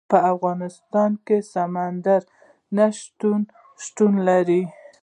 [0.09, 2.21] په افغانستان کې سمندر
[2.75, 3.41] نه شتون
[3.83, 4.63] شتون لري.